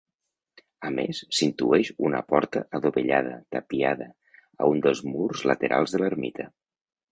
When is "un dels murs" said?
4.75-5.47